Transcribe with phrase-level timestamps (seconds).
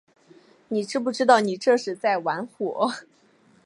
[0.69, 2.91] 你知不知道你这是在玩火